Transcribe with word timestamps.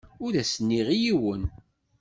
Ur 0.25 0.33
as-nniɣ 0.41 0.87
i 0.91 0.97
yiwen. 1.03 1.43